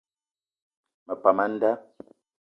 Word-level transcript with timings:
Me 1.05 1.13
pam 1.21 1.39
a 1.43 1.45
nda. 1.53 1.71